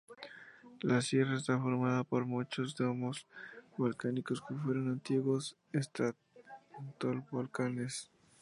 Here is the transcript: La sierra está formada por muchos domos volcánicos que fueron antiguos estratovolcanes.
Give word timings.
La 0.81 0.99
sierra 1.03 1.35
está 1.37 1.59
formada 1.59 2.03
por 2.03 2.25
muchos 2.25 2.75
domos 2.75 3.27
volcánicos 3.77 4.41
que 4.41 4.55
fueron 4.55 4.89
antiguos 4.89 5.55
estratovolcanes. 5.73 8.09